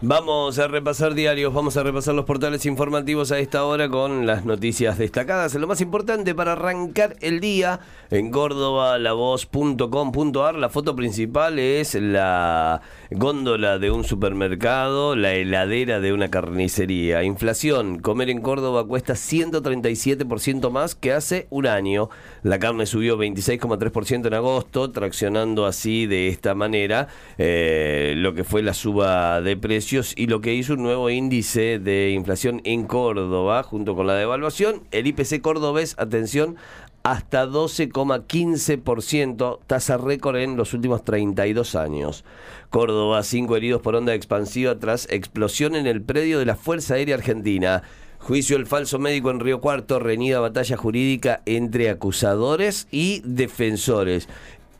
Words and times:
Vamos 0.00 0.60
a 0.60 0.68
repasar 0.68 1.14
diarios, 1.14 1.52
vamos 1.52 1.76
a 1.76 1.82
repasar 1.82 2.14
los 2.14 2.24
portales 2.24 2.64
informativos 2.66 3.32
a 3.32 3.40
esta 3.40 3.64
hora 3.64 3.88
con 3.88 4.28
las 4.28 4.44
noticias 4.44 4.96
destacadas. 4.96 5.56
Lo 5.56 5.66
más 5.66 5.80
importante 5.80 6.36
para 6.36 6.52
arrancar 6.52 7.16
el 7.20 7.40
día 7.40 7.80
en 8.12 8.30
Córdoba, 8.30 8.96
lavoz.com.ar. 8.98 10.54
La 10.54 10.68
foto 10.68 10.94
principal 10.94 11.58
es 11.58 11.96
la 11.96 12.80
góndola 13.10 13.80
de 13.80 13.90
un 13.90 14.04
supermercado, 14.04 15.16
la 15.16 15.34
heladera 15.34 15.98
de 15.98 16.12
una 16.12 16.30
carnicería. 16.30 17.24
Inflación, 17.24 17.98
comer 17.98 18.30
en 18.30 18.40
Córdoba 18.40 18.86
cuesta 18.86 19.14
137% 19.14 20.70
más 20.70 20.94
que 20.94 21.12
hace 21.12 21.48
un 21.50 21.66
año. 21.66 22.08
La 22.44 22.60
carne 22.60 22.86
subió 22.86 23.18
26,3% 23.18 24.28
en 24.28 24.34
agosto, 24.34 24.92
traccionando 24.92 25.66
así 25.66 26.06
de 26.06 26.28
esta 26.28 26.54
manera 26.54 27.08
eh, 27.36 28.14
lo 28.16 28.32
que 28.34 28.44
fue 28.44 28.62
la 28.62 28.74
suba 28.74 29.40
de 29.40 29.56
precios 29.56 29.87
y 29.90 30.26
lo 30.26 30.42
que 30.42 30.52
hizo 30.52 30.74
un 30.74 30.82
nuevo 30.82 31.08
índice 31.08 31.78
de 31.78 32.10
inflación 32.10 32.60
en 32.64 32.84
Córdoba 32.84 33.62
junto 33.62 33.96
con 33.96 34.06
la 34.06 34.16
devaluación. 34.16 34.82
El 34.90 35.06
IPC 35.06 35.40
cordobés, 35.40 35.94
atención, 35.98 36.56
hasta 37.04 37.46
12,15%, 37.46 39.60
tasa 39.66 39.96
récord 39.96 40.36
en 40.36 40.58
los 40.58 40.74
últimos 40.74 41.04
32 41.04 41.74
años. 41.74 42.26
Córdoba, 42.68 43.22
cinco 43.22 43.56
heridos 43.56 43.80
por 43.80 43.94
onda 43.94 44.12
expansiva 44.12 44.78
tras 44.78 45.10
explosión 45.10 45.74
en 45.74 45.86
el 45.86 46.02
predio 46.02 46.38
de 46.38 46.44
la 46.44 46.56
Fuerza 46.56 46.92
Aérea 46.94 47.14
Argentina. 47.14 47.82
Juicio 48.18 48.58
el 48.58 48.66
falso 48.66 48.98
médico 48.98 49.30
en 49.30 49.40
Río 49.40 49.62
Cuarto, 49.62 50.00
reñida 50.00 50.40
batalla 50.40 50.76
jurídica 50.76 51.40
entre 51.46 51.88
acusadores 51.88 52.88
y 52.90 53.22
defensores. 53.24 54.28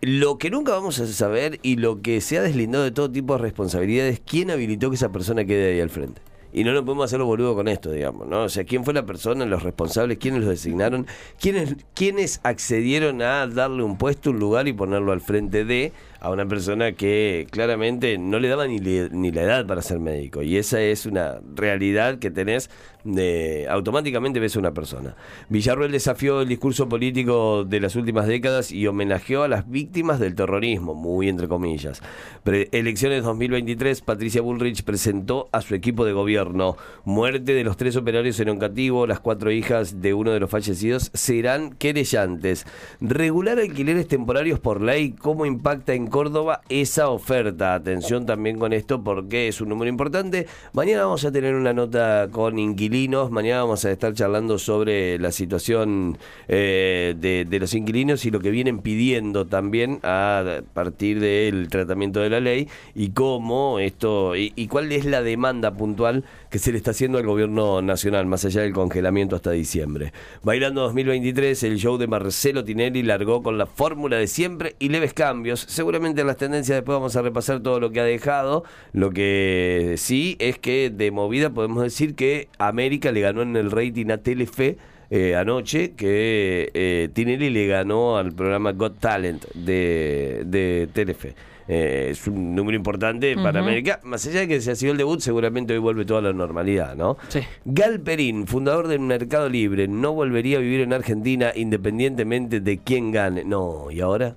Lo 0.01 0.39
que 0.39 0.49
nunca 0.49 0.73
vamos 0.73 1.01
a 1.01 1.09
saber 1.09 1.59
y 1.63 1.75
lo 1.75 2.03
que 2.03 2.21
se 2.21 2.39
ha 2.39 2.43
deslindado 2.43 2.85
de 2.85 2.93
todo 2.93 3.11
tipo 3.11 3.33
de 3.33 3.43
responsabilidades, 3.43 4.23
¿quién 4.25 4.49
habilitó 4.49 4.91
que 4.91 4.95
esa 4.97 5.11
persona 5.11 5.45
quede 5.45 5.73
ahí 5.73 5.81
al 5.81 5.91
frente? 5.91 6.23
Y 6.53 6.63
no 6.63 6.73
nos 6.73 6.85
podemos 6.85 7.07
hacer 7.07 7.21
boludo 7.21 7.57
con 7.57 7.67
esto, 7.67 7.91
digamos, 7.91 8.29
¿no? 8.29 8.45
O 8.45 8.49
sea, 8.49 8.63
¿quién 8.63 8.85
fue 8.85 8.95
la 8.95 9.05
persona, 9.05 9.45
los 9.45 9.65
responsables, 9.65 10.19
quiénes 10.19 10.41
los 10.41 10.51
designaron, 10.51 11.09
quiénes, 11.41 11.75
quiénes 11.95 12.41
accedieron 12.45 13.23
a 13.23 13.49
darle 13.49 13.83
un 13.83 13.99
puesto, 13.99 14.31
un 14.31 14.39
lugar 14.39 14.69
y 14.69 14.73
ponerlo 14.73 15.11
al 15.11 15.21
frente 15.21 15.65
de 15.65 15.93
a 16.21 16.31
una 16.31 16.47
persona 16.47 16.93
que 16.93 17.47
claramente 17.51 18.19
no 18.19 18.39
le 18.39 18.49
daba 18.49 18.67
ni, 18.67 18.79
ni 18.79 19.31
la 19.31 19.43
edad 19.43 19.67
para 19.67 19.83
ser 19.83 20.01
médico. 20.01 20.43
Y 20.43 20.57
esa 20.57 20.81
es 20.81 21.07
una 21.07 21.41
realidad 21.55 22.19
que 22.19 22.31
tenés, 22.31 22.71
de, 23.05 23.67
automáticamente 23.71 24.41
ves 24.41 24.57
a 24.57 24.59
una 24.59 24.73
persona. 24.73 25.15
Villarruel 25.49 25.93
desafió 25.93 26.43
el 26.43 26.49
discurso 26.49 26.89
político 26.89 27.65
de 27.65 27.81
las 27.81 27.95
últimas 27.95 28.27
décadas 28.27 28.73
y 28.73 28.87
homenajeó 28.87 29.45
a 29.45 29.49
las 29.49 29.71
víctimas 29.71 30.19
del 30.19 30.35
terrorismo, 30.35 30.95
muy 30.95 31.29
entre 31.29 31.47
comillas. 31.47 32.03
elecciones 32.45 33.23
2023, 33.23 34.01
Patricia 34.01 34.43
Bullrich 34.43 34.83
presentó 34.83 35.49
a 35.53 35.61
su 35.61 35.75
equipo 35.75 36.05
de 36.05 36.13
gobierno. 36.13 36.77
Muerte 37.05 37.55
de 37.55 37.65
los 37.65 37.77
tres 37.77 37.97
operarios 37.97 38.41
en 38.41 38.49
Oncativo, 38.49 39.07
las 39.07 39.21
cuatro 39.21 39.53
hijas 39.53 40.01
de 40.03 40.15
uno 40.15 40.33
de 40.33 40.41
los 40.41 40.51
fallecidos 40.51 41.11
serán 41.15 41.71
querellantes. 41.71 42.67
Regular 43.01 43.59
alquileres 43.59 44.09
temporarios 44.09 44.59
por 44.59 44.83
ley, 44.83 45.13
¿cómo 45.13 45.47
impacta 45.47 45.95
en 45.95 46.08
Córdoba 46.09 46.63
esa 46.69 47.09
oferta. 47.09 47.75
Atención 47.75 48.27
también 48.27 48.59
con 48.59 48.73
esto 48.73 49.03
porque 49.03 49.49
es 49.49 49.61
un 49.61 49.69
número 49.69 49.89
importante. 49.89 50.47
Mañana 50.73 51.05
vamos 51.05 51.25
a 51.25 51.33
tener 51.33 51.55
una 51.55 51.73
nota 51.73 52.29
con 52.31 52.59
inquilinos. 52.59 53.31
Mañana 53.31 53.63
vamos 53.63 53.85
a 53.85 53.91
estar 53.91 54.15
charlando 54.15 54.59
sobre 54.59 55.19
la 55.19 55.33
situación 55.33 56.19
eh, 56.49 57.15
de, 57.19 57.59
los 57.59 57.75
inquilinos 57.75 58.25
y 58.25 58.31
lo 58.31 58.41
que 58.41 58.51
vienen 58.51 58.79
pidiendo 58.79 59.47
también 59.47 60.01
a 60.03 60.61
partir 60.73 61.21
del 61.21 61.69
tratamiento 61.69 62.21
de 62.21 62.31
la 62.31 62.41
ley 62.41 62.69
y 62.95 63.11
cómo 63.11 63.79
esto 63.79 64.37
y, 64.37 64.53
y 64.57 64.69
cuál 64.69 64.91
es 64.93 65.05
la 65.05 65.23
demanda 65.23 65.73
puntual 65.73 66.25
que 66.51 66.59
se 66.59 66.73
le 66.73 66.79
está 66.79 66.93
haciendo 66.93 67.19
al 67.19 67.27
gobierno 67.27 67.83
nacional, 67.83 68.27
más 68.27 68.45
allá 68.45 68.63
del 68.63 68.73
congelamiento 68.73 69.37
hasta 69.37 69.51
diciembre. 69.51 70.13
Bailando 70.43 70.83
2023, 70.83 71.63
el 71.65 71.79
show 71.79 71.99
de 71.99 72.07
Marcelo 72.07 72.65
Tinelli 72.65 73.03
largó 73.03 73.43
con 73.43 73.59
la 73.59 73.67
fórmula 73.67 74.17
de 74.17 74.27
siempre 74.27 74.77
y 74.79 74.89
leves 74.89 75.13
cambios. 75.13 75.61
Seguramente 75.69 75.98
las 75.99 76.37
tendencias 76.37 76.77
después 76.77 76.97
vamos 76.97 77.17
a 77.17 77.23
repasar 77.23 77.61
todo 77.61 77.81
lo 77.81 77.91
que 77.91 78.01
ha 78.01 78.05
dejado. 78.05 78.65
Lo 78.93 79.11
que 79.11 79.95
sí 79.97 80.37
es 80.39 80.59
que 80.59 80.91
de 80.91 81.11
movida 81.11 81.51
podemos 81.51 81.83
decir 81.83 82.15
que 82.15 82.49
América 82.59 83.13
le 83.13 83.21
ganó 83.21 83.43
en 83.43 83.57
el 83.57 83.71
rating 83.71 84.11
a 84.11 84.19
Telefe. 84.19 84.79
Eh, 85.11 85.35
anoche 85.37 85.93
que 85.93 86.71
eh, 86.75 87.09
Tinelli 87.15 87.49
le 87.49 87.67
ganó 87.67 88.19
al 88.19 88.33
programa 88.33 88.73
Got 88.73 88.99
Talent 89.01 89.45
de, 89.55 90.43
de 90.45 90.89
Telefe. 90.93 91.35
Eh, 91.69 92.09
es 92.13 92.27
un 92.27 92.55
número 92.55 92.77
importante 92.77 93.35
para 93.37 93.61
América. 93.61 94.01
Más 94.03 94.27
allá 94.27 94.41
de 94.41 94.49
que 94.49 94.61
se 94.61 94.71
ha 94.71 94.75
sido 94.75 94.93
el 94.93 94.99
debut, 94.99 95.21
seguramente 95.21 95.75
hoy 95.75 95.79
vuelve 95.79 96.07
toda 96.07 96.23
la 96.23 96.33
normalidad, 96.33 96.97
¿no? 96.97 97.19
Sí. 97.29 97.41
Galperín, 97.67 98.47
fundador 98.47 98.89
del 98.89 99.01
Mercado 99.01 99.51
Libre, 99.51 99.87
no 99.87 100.15
volvería 100.15 100.57
a 100.57 100.61
vivir 100.61 100.81
en 100.81 100.95
Argentina 100.95 101.53
independientemente 101.55 102.61
de 102.61 102.79
quién 102.79 103.13
gane. 103.13 103.45
No, 103.45 103.91
¿y 103.91 104.01
ahora? 104.01 104.37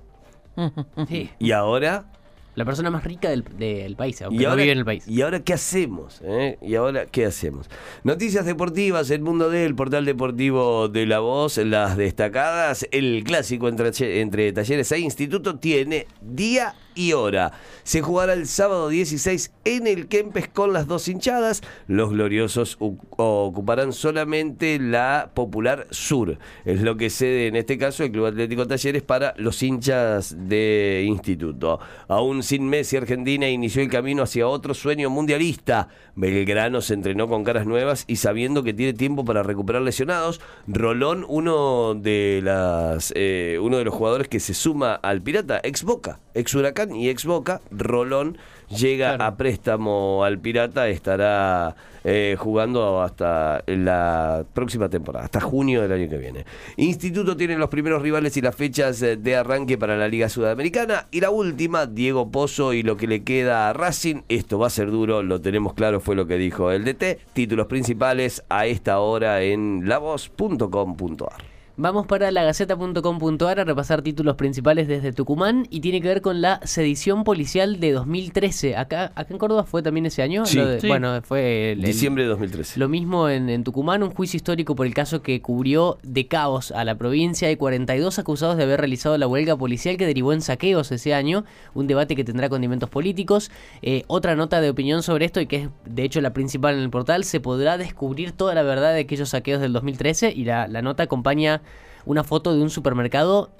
Sí. 1.08 1.30
¿Y 1.38 1.52
ahora? 1.52 2.06
La 2.54 2.66
persona 2.66 2.90
más 2.90 3.02
rica 3.02 3.30
del, 3.30 3.44
del 3.56 3.96
país, 3.96 4.20
aunque 4.20 4.42
¿Y 4.42 4.44
no 4.44 4.50
ahora, 4.50 4.60
vive 4.62 4.72
en 4.72 4.78
el 4.80 4.84
país. 4.84 5.08
¿Y 5.08 5.22
ahora 5.22 5.40
qué 5.40 5.54
hacemos? 5.54 6.20
eh? 6.22 6.58
¿Y 6.60 6.74
ahora 6.74 7.06
qué 7.06 7.24
hacemos? 7.24 7.70
Noticias 8.04 8.44
deportivas, 8.44 9.10
el 9.10 9.22
mundo 9.22 9.48
del 9.48 9.74
portal 9.74 10.04
deportivo 10.04 10.88
de 10.88 11.06
La 11.06 11.20
Voz, 11.20 11.56
las 11.56 11.96
destacadas, 11.96 12.86
el 12.90 13.24
clásico 13.24 13.68
entre, 13.68 14.20
entre 14.20 14.52
talleres 14.52 14.92
e 14.92 14.98
instituto 14.98 15.58
tiene 15.58 16.06
día 16.20 16.74
y 16.94 17.12
hora. 17.12 17.52
Se 17.82 18.02
jugará 18.02 18.32
el 18.34 18.46
sábado 18.46 18.88
16 18.88 19.52
en 19.64 19.86
el 19.86 20.08
Kempes 20.08 20.48
con 20.48 20.72
las 20.72 20.86
dos 20.86 21.08
hinchadas. 21.08 21.62
Los 21.86 22.10
gloriosos 22.10 22.76
ocuparán 22.80 23.92
solamente 23.92 24.78
la 24.78 25.30
Popular 25.34 25.86
Sur. 25.90 26.38
Es 26.64 26.82
lo 26.82 26.96
que 26.96 27.10
cede 27.10 27.46
en 27.48 27.56
este 27.56 27.78
caso 27.78 28.04
el 28.04 28.12
Club 28.12 28.26
Atlético 28.26 28.66
Talleres 28.66 29.02
para 29.02 29.34
los 29.36 29.62
hinchas 29.62 30.34
de 30.48 31.04
instituto. 31.06 31.80
Aún 32.08 32.42
sin 32.42 32.68
Messi, 32.68 32.96
Argentina 32.96 33.48
inició 33.48 33.82
el 33.82 33.88
camino 33.88 34.22
hacia 34.22 34.46
otro 34.46 34.74
sueño 34.74 35.10
mundialista. 35.10 35.88
Belgrano 36.14 36.80
se 36.80 36.94
entrenó 36.94 37.28
con 37.28 37.44
caras 37.44 37.66
nuevas 37.66 38.04
y 38.06 38.16
sabiendo 38.16 38.62
que 38.62 38.74
tiene 38.74 38.92
tiempo 38.92 39.24
para 39.24 39.42
recuperar 39.42 39.82
lesionados. 39.82 40.40
Rolón, 40.66 41.24
uno 41.28 41.94
de 41.94 42.40
las 42.42 43.12
eh, 43.16 43.58
uno 43.60 43.78
de 43.78 43.84
los 43.84 43.94
jugadores 43.94 44.28
que 44.28 44.40
se 44.40 44.54
suma 44.54 44.94
al 44.94 45.22
Pirata, 45.22 45.60
ex 45.62 45.84
Boca, 45.84 46.20
ex 46.34 46.54
Huracán 46.54 46.81
y 46.90 47.08
ex 47.08 47.24
Boca, 47.24 47.60
Rolón 47.70 48.38
llega 48.68 49.16
Claro. 49.16 49.24
a 49.24 49.36
préstamo 49.36 50.24
al 50.24 50.38
Pirata, 50.38 50.88
estará 50.88 51.76
eh, 52.04 52.36
jugando 52.38 53.02
hasta 53.02 53.62
la 53.66 54.44
próxima 54.54 54.88
temporada, 54.88 55.26
hasta 55.26 55.40
junio 55.40 55.82
del 55.82 55.92
año 55.92 56.08
que 56.08 56.16
viene. 56.16 56.46
Instituto 56.76 57.36
tiene 57.36 57.56
los 57.56 57.68
primeros 57.68 58.00
rivales 58.02 58.36
y 58.36 58.40
las 58.40 58.56
fechas 58.56 59.02
eh, 59.02 59.16
de 59.16 59.36
arranque 59.36 59.76
para 59.76 59.96
la 59.96 60.08
Liga 60.08 60.28
Sudamericana. 60.28 61.06
Y 61.10 61.20
la 61.20 61.30
última, 61.30 61.86
Diego 61.86 62.30
Pozo 62.30 62.72
y 62.72 62.82
lo 62.82 62.96
que 62.96 63.06
le 63.06 63.22
queda 63.22 63.68
a 63.68 63.72
Racing. 63.72 64.22
Esto 64.28 64.58
va 64.58 64.68
a 64.68 64.70
ser 64.70 64.90
duro, 64.90 65.22
lo 65.22 65.40
tenemos 65.40 65.74
claro, 65.74 66.00
fue 66.00 66.16
lo 66.16 66.26
que 66.26 66.36
dijo 66.38 66.70
el 66.70 66.84
DT. 66.84 67.18
Títulos 67.34 67.66
principales 67.66 68.42
a 68.48 68.66
esta 68.66 68.98
hora 69.00 69.42
en 69.42 69.82
lavoz.com.ar. 69.86 71.51
Vamos 71.78 72.06
para 72.06 72.30
la 72.30 72.44
gaceta.com.ar 72.44 73.60
a 73.60 73.64
repasar 73.64 74.02
títulos 74.02 74.36
principales 74.36 74.88
desde 74.88 75.10
Tucumán 75.10 75.66
y 75.70 75.80
tiene 75.80 76.02
que 76.02 76.08
ver 76.08 76.20
con 76.20 76.42
la 76.42 76.60
sedición 76.64 77.24
policial 77.24 77.80
de 77.80 77.92
2013. 77.92 78.76
Acá, 78.76 79.04
acá 79.14 79.26
en 79.30 79.38
Córdoba 79.38 79.64
fue 79.64 79.82
también 79.82 80.04
ese 80.04 80.20
año. 80.20 80.44
Sí. 80.44 80.58
Lo 80.58 80.66
de- 80.66 80.80
Sí. 80.82 80.86
Bueno, 80.88 81.18
fue 81.22 81.72
el- 81.72 81.78
el- 81.80 81.84
Diciembre 81.86 82.24
de 82.24 82.28
2013. 82.28 82.78
Lo 82.78 82.90
mismo 82.90 83.30
en, 83.30 83.48
en 83.48 83.64
Tucumán, 83.64 84.02
un 84.02 84.10
juicio 84.10 84.36
histórico 84.36 84.74
por 84.76 84.86
el 84.86 84.92
caso 84.92 85.22
que 85.22 85.40
cubrió 85.40 85.96
de 86.02 86.26
caos 86.28 86.72
a 86.72 86.84
la 86.84 86.96
provincia. 86.96 87.48
Hay 87.48 87.56
42 87.56 88.18
acusados 88.18 88.58
de 88.58 88.64
haber 88.64 88.78
realizado 88.78 89.16
la 89.16 89.26
huelga 89.26 89.56
policial 89.56 89.96
que 89.96 90.04
derivó 90.04 90.34
en 90.34 90.42
saqueos 90.42 90.92
ese 90.92 91.14
año. 91.14 91.46
Un 91.72 91.86
debate 91.86 92.14
que 92.16 92.22
tendrá 92.22 92.50
condimentos 92.50 92.90
políticos. 92.90 93.50
Eh, 93.80 94.04
otra 94.08 94.36
nota 94.36 94.60
de 94.60 94.68
opinión 94.68 95.02
sobre 95.02 95.24
esto, 95.24 95.40
y 95.40 95.46
que 95.46 95.56
es 95.56 95.68
de 95.86 96.04
hecho 96.04 96.20
la 96.20 96.34
principal 96.34 96.74
en 96.76 96.82
el 96.82 96.90
portal, 96.90 97.24
se 97.24 97.40
podrá 97.40 97.78
descubrir 97.78 98.32
toda 98.32 98.54
la 98.54 98.62
verdad 98.62 98.92
de 98.92 99.00
aquellos 99.00 99.30
saqueos 99.30 99.62
del 99.62 99.72
2013. 99.72 100.32
Y 100.36 100.44
la, 100.44 100.68
la 100.68 100.82
nota 100.82 101.04
acompaña 101.04 101.62
una 102.04 102.24
foto 102.24 102.54
de 102.54 102.62
un 102.62 102.70
supermercado 102.70 103.50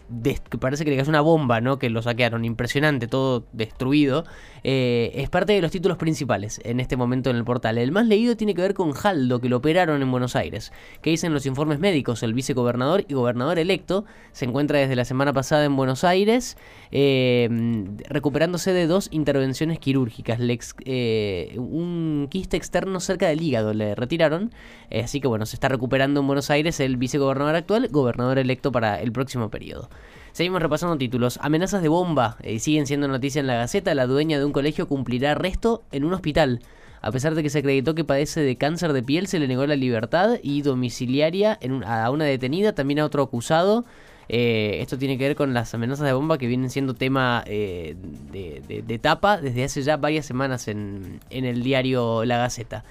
que 0.50 0.58
parece 0.58 0.84
que 0.84 0.90
le 0.90 0.96
cayó 0.96 1.08
una 1.08 1.20
bomba, 1.20 1.60
¿no? 1.60 1.78
Que 1.78 1.88
lo 1.88 2.02
saquearon. 2.02 2.44
Impresionante, 2.44 3.06
todo 3.06 3.46
destruido. 3.52 4.24
Eh, 4.64 5.10
es 5.14 5.30
parte 5.30 5.52
de 5.54 5.62
los 5.62 5.70
títulos 5.70 5.96
principales 5.96 6.60
en 6.64 6.80
este 6.80 6.96
momento 6.96 7.30
en 7.30 7.36
el 7.36 7.44
portal. 7.44 7.78
El 7.78 7.92
más 7.92 8.06
leído 8.06 8.36
tiene 8.36 8.54
que 8.54 8.62
ver 8.62 8.74
con 8.74 8.92
Jaldo, 8.92 9.40
que 9.40 9.48
lo 9.48 9.56
operaron 9.58 10.02
en 10.02 10.10
Buenos 10.10 10.36
Aires. 10.36 10.72
¿Qué 11.00 11.10
dicen 11.10 11.32
los 11.32 11.46
informes 11.46 11.78
médicos? 11.78 12.22
El 12.22 12.34
vicegobernador 12.34 13.04
y 13.08 13.14
gobernador 13.14 13.58
electo 13.58 14.04
se 14.32 14.44
encuentra 14.44 14.78
desde 14.78 14.96
la 14.96 15.04
semana 15.04 15.32
pasada 15.32 15.64
en 15.64 15.76
Buenos 15.76 16.04
Aires, 16.04 16.56
eh, 16.90 17.48
recuperándose 18.08 18.72
de 18.72 18.86
dos 18.86 19.08
intervenciones 19.10 19.78
quirúrgicas. 19.78 20.38
Eh, 20.84 21.54
un 21.56 22.28
quiste 22.30 22.56
externo 22.56 23.00
cerca 23.00 23.28
del 23.28 23.42
hígado 23.42 23.72
le 23.72 23.94
retiraron. 23.94 24.52
Eh, 24.90 25.00
así 25.00 25.20
que 25.20 25.28
bueno, 25.28 25.46
se 25.46 25.56
está 25.56 25.68
recuperando 25.68 26.20
en 26.20 26.26
Buenos 26.26 26.50
Aires 26.50 26.80
el 26.80 26.96
vicegobernador 26.96 27.56
actual, 27.56 27.88
gobernador 27.90 28.31
gobernador 28.32 28.38
electo 28.38 28.73
para 28.73 29.00
el 29.00 29.12
próximo 29.12 29.50
periodo. 29.50 29.88
Seguimos 30.32 30.62
repasando 30.62 30.96
títulos. 30.96 31.38
Amenazas 31.43 31.82
de 31.82 31.88
bomba 31.88 32.37
eh, 32.43 32.58
siguen 32.58 32.87
siendo 32.87 33.06
noticia 33.08 33.40
en 33.40 33.46
la 33.46 33.55
Gaceta. 33.55 33.94
La 33.94 34.06
dueña 34.06 34.38
de 34.38 34.44
un 34.44 34.52
colegio 34.52 34.88
cumplirá 34.88 35.32
arresto 35.32 35.82
en 35.93 36.05
un 36.05 36.14
hospital. 36.14 36.61
A 37.02 37.11
pesar 37.11 37.34
de 37.34 37.43
que 37.43 37.50
se 37.50 37.58
acreditó 37.58 37.94
que 37.94 38.05
padece 38.05 38.40
de 38.40 38.56
cáncer 38.56 38.93
de 38.93 39.02
piel, 39.02 39.26
se 39.26 39.38
le 39.38 39.49
negó 39.49 39.67
la 39.67 39.76
libertad 39.76 40.38
y 40.43 40.62
domiciliaria 40.62 41.58
en 41.61 41.82
a 41.84 42.08
una 42.11 42.25
detenida, 42.25 42.75
también 42.75 43.00
a 43.00 43.05
otro 43.05 43.23
acusado. 43.23 43.84
Eh, 44.29 44.79
esto 44.81 44.96
tiene 44.96 45.19
que 45.19 45.25
ver 45.25 45.37
con 45.37 45.52
las 45.52 45.75
amenazas 45.75 46.06
de 46.06 46.12
bomba 46.12 46.38
que 46.38 46.46
vienen 46.46 46.70
siendo 46.70 46.94
tema 46.94 47.43
eh, 47.46 47.96
de, 48.31 48.82
de, 48.87 48.99
tapa 48.99 49.37
desde 49.37 49.64
hace 49.64 49.82
ya 49.82 49.96
varias 49.96 50.25
semanas 50.25 50.69
en 50.69 51.20
el 51.31 51.62
diario 51.62 52.25
La 52.25 52.38
Gaceta. 52.38 52.84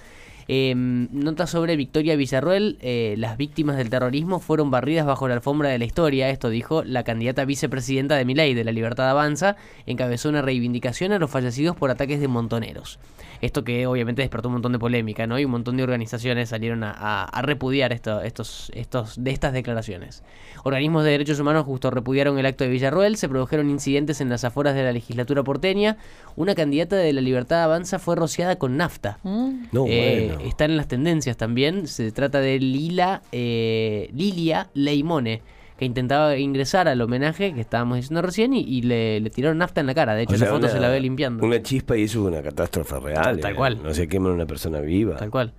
Eh, 0.53 0.75
nota 0.75 1.47
sobre 1.47 1.77
Victoria 1.77 2.17
Villarruel, 2.17 2.77
eh, 2.81 3.15
las 3.17 3.37
víctimas 3.37 3.77
del 3.77 3.89
terrorismo 3.89 4.41
fueron 4.41 4.69
barridas 4.69 5.05
bajo 5.05 5.29
la 5.29 5.35
alfombra 5.35 5.69
de 5.69 5.79
la 5.79 5.85
historia, 5.85 6.29
esto 6.29 6.49
dijo 6.49 6.83
la 6.83 7.05
candidata 7.05 7.45
vicepresidenta 7.45 8.17
de 8.17 8.25
Miley 8.25 8.53
de 8.53 8.65
la 8.65 8.73
Libertad 8.73 9.09
Avanza, 9.09 9.55
encabezó 9.85 10.27
una 10.27 10.41
reivindicación 10.41 11.13
a 11.13 11.19
los 11.19 11.31
fallecidos 11.31 11.77
por 11.77 11.89
ataques 11.89 12.19
de 12.19 12.27
montoneros. 12.27 12.99
Esto 13.39 13.63
que 13.63 13.87
obviamente 13.87 14.21
despertó 14.21 14.49
un 14.49 14.55
montón 14.55 14.73
de 14.73 14.77
polémica, 14.77 15.25
¿no? 15.25 15.39
Y 15.39 15.45
un 15.45 15.51
montón 15.51 15.77
de 15.77 15.83
organizaciones 15.83 16.49
salieron 16.49 16.83
a, 16.83 17.41
repudiar 17.41 17.91
esto, 17.91 18.21
estos, 18.21 18.71
estos, 18.75 19.23
de 19.23 19.31
estas 19.31 19.53
declaraciones. 19.53 20.21
Organismos 20.63 21.05
de 21.05 21.11
derechos 21.11 21.39
humanos 21.39 21.65
justo 21.65 21.89
repudiaron 21.89 22.37
el 22.37 22.45
acto 22.45 22.65
de 22.65 22.69
Villarruel, 22.69 23.15
se 23.15 23.29
produjeron 23.29 23.69
incidentes 23.69 24.21
en 24.21 24.29
las 24.29 24.43
afueras 24.43 24.75
de 24.75 24.83
la 24.83 24.91
legislatura 24.91 25.43
porteña, 25.43 25.97
una 26.35 26.53
candidata 26.53 26.97
de 26.97 27.13
la 27.13 27.21
Libertad 27.21 27.63
Avanza 27.63 27.97
fue 27.97 28.15
rociada 28.15 28.57
con 28.57 28.77
nafta. 28.77 29.17
Mm. 29.23 29.63
No, 29.71 29.85
eh, 29.87 30.37
Están 30.45 30.71
en 30.71 30.77
las 30.77 30.87
tendencias 30.87 31.37
también, 31.37 31.87
se 31.87 32.11
trata 32.11 32.39
de 32.39 32.59
Lila, 32.59 33.21
eh, 33.31 34.09
Lilia 34.13 34.69
Leimone 34.73 35.41
que 35.81 35.85
intentaba 35.85 36.37
ingresar 36.37 36.87
al 36.87 37.01
homenaje 37.01 37.55
que 37.55 37.61
estábamos 37.61 37.97
diciendo 37.97 38.21
recién 38.21 38.53
y, 38.53 38.83
le, 38.83 39.27
tiraron 39.31 39.57
nafta 39.57 39.81
en 39.81 39.87
la 39.87 39.95
cara. 39.95 40.13
De 40.13 40.21
hecho, 40.21 40.35
esa 40.35 40.45
foto 40.45 40.69
se 40.69 40.79
la 40.79 40.89
ve 40.89 40.99
limpiando. 40.99 41.43
Una 41.43 41.59
chispa 41.63 41.97
y 41.97 42.03
hizo 42.03 42.23
una 42.23 42.43
catástrofe 42.43 42.99
real. 42.99 43.39
Tal, 43.39 43.55
cual. 43.55 43.81
No 43.81 43.91
se 43.91 44.07
quema 44.07 44.29
una 44.29 44.45
persona 44.45 44.79
viva. 44.79 45.15
Tal 45.15 45.31
cual. 45.31 45.53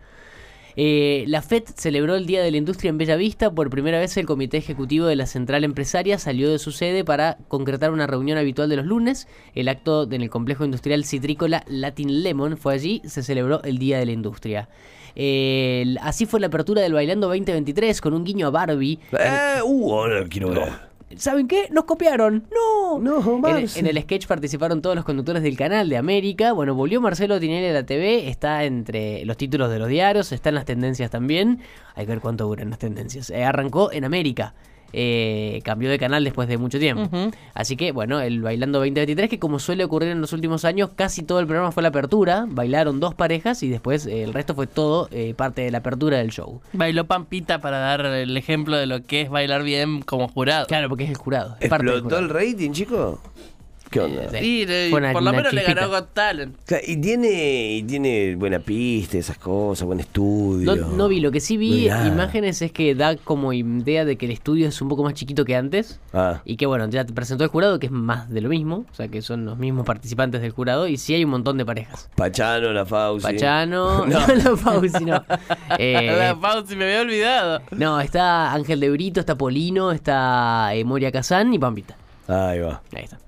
Eh, 0.77 1.25
la 1.29 1.43
FED 1.43 1.65
celebró 1.77 2.17
el 2.17 2.27
Día 2.27 2.43
de 2.43 2.51
la 2.51 2.57
Industria 2.57 2.91
en 2.91 2.99
Bella 2.99 3.17
Vista. 3.17 3.51
Por 3.51 3.71
primera 3.71 3.99
vez 3.99 4.17
el 4.17 4.27
Comité 4.27 4.57
Ejecutivo 4.57 5.07
de 5.07 5.17
la 5.17 5.27
Central 5.27 5.65
Empresaria 5.65 6.19
salió 6.19 6.51
de 6.51 6.59
su 6.59 6.73
sede 6.73 7.05
para 7.05 7.39
concretar 7.49 7.91
una 7.91 8.07
reunión 8.07 8.39
habitual 8.39 8.69
de 8.69 8.77
los 8.77 8.87
lunes. 8.87 9.29
El 9.55 9.69
acto 9.69 10.11
en 10.11 10.23
el 10.23 10.31
complejo 10.31 10.65
industrial 10.65 11.05
citrícola 11.05 11.65
Latin 11.67 12.23
Lemon 12.23 12.57
fue 12.57 12.75
allí. 12.75 13.03
Se 13.05 13.23
celebró 13.23 13.63
el 13.65 13.79
Día 13.79 13.99
de 13.99 14.07
la 14.07 14.13
Industria 14.13 14.69
así 16.01 16.27
fue 16.27 16.41
la 16.41 16.47
apertura 16.47 16.83
del 16.83 16.93
Bailando 16.93 17.29
2023 17.29 18.01
con 18.01 18.15
un 18.15 18.25
guiño 18.25 18.47
a 18.47 18.51
Barbie. 18.51 18.99
Eh, 19.13 19.61
uh, 19.63 19.93
ahora 19.93 20.25
quiero 20.29 20.51
ver. 20.51 20.92
¿Saben 21.17 21.49
qué? 21.49 21.69
Nos 21.71 21.85
copiaron. 21.85 22.47
No. 22.53 22.99
No, 22.99 23.39
más. 23.39 23.77
En, 23.77 23.87
el 23.87 24.01
sketch 24.03 24.27
participaron 24.27 24.83
todos 24.83 24.97
los 24.97 25.05
conductores 25.05 25.43
del 25.43 25.57
canal 25.57 25.89
de 25.89 25.97
América. 25.97 26.53
Bueno, 26.53 26.75
volvió 26.75 27.01
Marcelo 27.01 27.41
Tinelli 27.41 27.69
a 27.69 27.73
la 27.73 27.87
TV. 27.87 28.29
Está 28.29 28.65
entre 28.65 29.25
los 29.25 29.37
títulos 29.37 29.71
de 29.71 29.79
los 29.79 29.89
diarios. 29.89 30.33
Está 30.33 30.51
en 30.51 30.55
las 30.57 30.65
tendencias 30.65 31.11
también. 31.11 31.61
Hay 31.95 32.07
que 32.07 32.13
ver 32.13 32.21
cuánto 32.21 32.47
duran 32.47 32.71
las 32.71 32.79
tendencias. 32.79 33.31
Eh, 33.31 33.45
arrancó 33.45 33.93
en 33.93 34.05
América. 34.05 34.55
Eh, 34.93 35.61
cambió 35.65 35.91
de 35.91 35.99
canal 35.99 36.25
después 36.25 36.49
de 36.49 36.59
mucho 36.59 36.79
tiempo. 36.79 37.09
Así 37.55 37.77
que, 37.77 37.93
bueno, 37.93 38.21
el 38.21 38.43
Bailando 38.43 38.79
2023, 38.79 39.31
que 39.31 39.39
como 39.39 39.59
suele 39.59 39.85
ocurrir 39.85 40.11
en 40.11 40.21
los 40.21 40.33
últimos 40.33 40.65
años, 40.65 40.91
casi 40.95 41.23
todo 41.23 41.41
el 41.41 41.47
programa 41.47 41.73
fue 41.73 41.83
la 41.83 41.89
apertura. 41.91 42.47
Bailaron 42.49 43.01
dos 43.01 43.15
parejas 43.15 43.63
y 43.63 43.69
después 43.69 44.07
eh, 44.07 44.23
el 44.23 44.33
resto 44.33 44.55
fue 44.55 44.67
todo 44.67 45.09
eh, 45.11 45.35
parte 45.35 45.63
de 45.63 45.71
la 45.71 45.79
apertura 45.79 46.19
del 46.19 46.31
show. 46.31 46.61
Bailó 46.73 47.07
Pampita 47.07 47.61
para 47.61 47.79
dar 47.79 48.05
el 48.05 48.37
ejemplo 48.37 48.77
de 48.77 48.87
lo 48.87 49.03
que 49.03 49.23
es 49.23 49.31
bailar 49.31 49.63
bien 49.63 50.03
como 50.03 50.29
jurado. 50.29 50.67
Claro, 50.67 50.89
porque 50.89 51.05
es 51.05 51.11
el 51.11 51.17
jurado. 51.17 51.57
¿Explotó 51.61 52.19
el 52.19 52.29
rating, 52.29 52.73
chico? 52.73 53.21
¿Qué 53.93 54.01
onda? 54.01 54.31
Sí, 54.31 54.67
por 54.91 55.23
lo 55.23 55.33
menos 55.33 55.53
le 55.53 55.63
ganó 55.65 55.91
Got 55.91 56.15
Talent. 56.15 56.57
y 56.87 56.97
tiene, 56.97 57.77
y 57.77 57.83
tiene 57.83 58.37
buena 58.37 58.59
pista, 58.59 59.19
esas 59.19 59.37
cosas, 59.37 59.85
buen 59.85 60.01
estudio. 60.01 60.75
No, 60.75 61.09
vi, 61.09 61.21
lo 61.21 61.31
que 61.31 61.41
sí 61.41 61.59
vi 61.59 61.89
imágenes 61.89 62.63
es 62.63 62.73
que 62.73 62.95
da 62.95 63.17
como 63.17 63.53
idea 63.53 64.07
de 64.07 64.17
que 64.17 64.25
el 64.25 64.33
estudio 64.33 64.67
es 64.67 64.81
un 64.81 64.89
poco 64.89 65.05
más 65.05 65.13
chiquito 65.13 65.45
que 65.45 65.57
antes. 65.57 66.01
Ah. 66.15 66.41
Y 66.47 66.57
que 66.57 66.65
bueno, 66.65 66.89
ya 66.89 67.05
te 67.05 67.13
presentó 67.13 67.45
el 67.45 67.51
jurado, 67.51 67.79
que 67.79 67.87
es 67.87 67.93
más 67.93 68.31
de 68.31 68.41
lo 68.41 68.49
mismo. 68.49 68.87
O 68.91 68.95
sea, 68.95 69.09
que 69.09 69.21
son 69.21 69.45
los 69.45 69.59
mismos 69.59 69.85
participantes 69.85 70.41
del 70.41 70.53
jurado. 70.53 70.89
Y 70.89 70.97
sí 70.97 71.13
hay 71.13 71.25
un 71.25 71.31
montón 71.31 71.59
de 71.59 71.67
parejas. 71.67 72.09
Pachano, 72.17 72.73
la 72.73 72.87
Fauci. 72.87 73.23
Pachano, 73.23 74.07
no, 74.07 74.27
la 74.35 74.57
Fauci 74.57 75.05
no. 75.05 75.23
Eh, 75.79 76.15
la 76.19 76.37
Fauci, 76.37 76.77
me 76.77 76.85
había 76.85 77.01
olvidado. 77.03 77.61
No, 77.73 78.01
está 78.01 78.53
Ángel 78.53 78.81
de 78.81 78.91
Brito, 78.91 79.21
está 79.21 79.37
Polino, 79.37 79.93
está 79.93 80.75
eh, 80.75 80.83
Moria 80.85 81.13
Kazán 81.13 81.53
y 81.53 81.59
Pampita. 81.59 81.97
Ahí 82.27 82.61
va. 82.61 82.81
Ahí 82.95 83.05
está. 83.05 83.22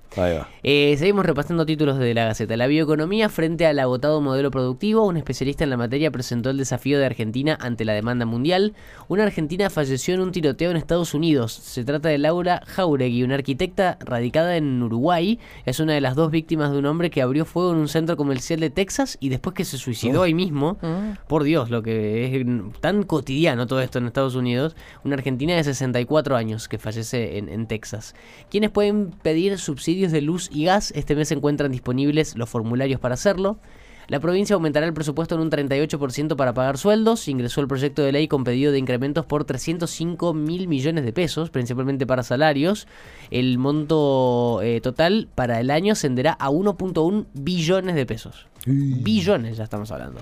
Eh, 0.62 0.94
seguimos 0.96 1.26
repasando 1.26 1.66
títulos 1.66 1.98
de 1.98 2.14
la 2.14 2.26
Gaceta. 2.26 2.56
La 2.56 2.68
bioeconomía 2.68 3.28
frente 3.28 3.66
al 3.66 3.78
agotado 3.78 4.20
modelo 4.20 4.50
productivo. 4.50 5.04
Un 5.04 5.16
especialista 5.16 5.64
en 5.64 5.70
la 5.70 5.76
materia 5.76 6.10
presentó 6.10 6.50
el 6.50 6.56
desafío 6.56 6.98
de 6.98 7.06
Argentina 7.06 7.58
ante 7.60 7.84
la 7.84 7.94
demanda 7.94 8.24
mundial. 8.24 8.74
Una 9.08 9.24
argentina 9.24 9.70
falleció 9.70 10.14
en 10.14 10.20
un 10.20 10.30
tiroteo 10.30 10.70
en 10.70 10.76
Estados 10.76 11.14
Unidos. 11.14 11.52
Se 11.52 11.84
trata 11.84 12.08
de 12.08 12.18
Laura 12.18 12.62
Jauregui, 12.66 13.24
una 13.24 13.34
arquitecta 13.34 13.98
radicada 14.00 14.56
en 14.56 14.82
Uruguay. 14.82 15.40
Es 15.66 15.80
una 15.80 15.94
de 15.94 16.00
las 16.00 16.14
dos 16.14 16.30
víctimas 16.30 16.70
de 16.70 16.78
un 16.78 16.86
hombre 16.86 17.10
que 17.10 17.20
abrió 17.20 17.44
fuego 17.44 17.72
en 17.72 17.78
un 17.78 17.88
centro 17.88 18.16
comercial 18.16 18.60
de 18.60 18.70
Texas 18.70 19.18
y 19.20 19.30
después 19.30 19.54
que 19.54 19.64
se 19.64 19.78
suicidó 19.78 20.22
ahí 20.22 20.34
mismo. 20.34 20.78
Ah. 20.82 21.18
Por 21.26 21.42
Dios, 21.42 21.70
lo 21.70 21.82
que 21.82 22.40
es 22.40 22.46
tan 22.80 23.02
cotidiano 23.02 23.66
todo 23.66 23.80
esto 23.80 23.98
en 23.98 24.06
Estados 24.06 24.36
Unidos. 24.36 24.76
Una 25.02 25.14
argentina 25.16 25.56
de 25.56 25.64
64 25.64 26.36
años 26.36 26.68
que 26.68 26.78
fallece 26.78 27.38
en, 27.38 27.48
en 27.48 27.66
Texas. 27.66 28.14
¿Quiénes 28.48 28.70
pueden 28.70 29.10
pedir 29.10 29.58
subsidios? 29.58 30.03
De 30.12 30.20
luz 30.20 30.50
y 30.52 30.64
gas. 30.64 30.92
Este 30.96 31.14
mes 31.14 31.28
se 31.28 31.34
encuentran 31.34 31.72
disponibles 31.72 32.36
los 32.36 32.48
formularios 32.48 33.00
para 33.00 33.14
hacerlo. 33.14 33.58
La 34.06 34.20
provincia 34.20 34.54
aumentará 34.54 34.86
el 34.86 34.92
presupuesto 34.92 35.34
en 35.34 35.40
un 35.40 35.50
38% 35.50 36.36
para 36.36 36.52
pagar 36.52 36.76
sueldos. 36.76 37.26
Ingresó 37.28 37.60
el 37.60 37.68
proyecto 37.68 38.02
de 38.02 38.12
ley 38.12 38.28
con 38.28 38.44
pedido 38.44 38.70
de 38.70 38.78
incrementos 38.78 39.24
por 39.24 39.44
305 39.44 40.34
mil 40.34 40.68
millones 40.68 41.04
de 41.04 41.12
pesos, 41.12 41.50
principalmente 41.50 42.06
para 42.06 42.22
salarios. 42.22 42.86
El 43.30 43.58
monto 43.58 44.60
eh, 44.62 44.80
total 44.82 45.28
para 45.34 45.60
el 45.60 45.70
año 45.70 45.92
ascenderá 45.92 46.36
a 46.38 46.50
1.1 46.50 47.26
billones 47.32 47.94
de 47.94 48.04
pesos. 48.06 48.46
Billones, 48.66 49.56
ya 49.56 49.64
estamos 49.64 49.90
hablando. 49.90 50.20